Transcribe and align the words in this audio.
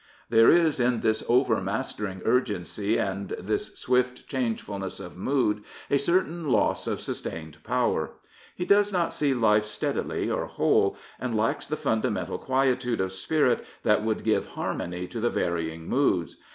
There 0.31 0.49
is 0.49 0.79
in 0.79 1.01
this 1.01 1.23
overmastering 1.29 2.23
urgency 2.25 2.97
and 2.97 3.29
this 3.37 3.75
swift 3.77 4.27
changefulness 4.27 4.99
of 4.99 5.15
mood 5.15 5.63
a 5.91 5.99
certain 5.99 6.49
loss 6.51 6.87
of 6.87 6.99
sustained 6.99 7.63
power. 7.63 8.13
He 8.55 8.65
does 8.65 8.91
not 8.91 9.13
see 9.13 9.35
life 9.35 9.65
steadily 9.67 10.27
or 10.27 10.47
whole, 10.47 10.97
and 11.19 11.35
lacks 11.35 11.67
the 11.67 11.77
fundamentcil 11.77 12.39
quietude 12.41 12.99
of 12.99 13.11
spirit 13.11 13.63
that 13.83 14.03
would 14.03 14.23
give 14.23 14.47
harmony 14.57 15.05
to 15.05 15.19
the 15.19 15.29
varying 15.29 15.87
moods. 15.87 16.35